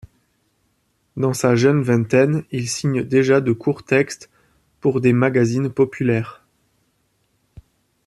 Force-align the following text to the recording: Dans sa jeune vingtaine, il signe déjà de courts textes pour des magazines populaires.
Dans 1.15 1.35
sa 1.35 1.55
jeune 1.55 1.83
vingtaine, 1.83 2.43
il 2.49 2.67
signe 2.67 3.03
déjà 3.03 3.39
de 3.39 3.51
courts 3.51 3.83
textes 3.83 4.31
pour 4.79 4.99
des 4.99 5.13
magazines 5.13 5.69
populaires. 5.69 6.43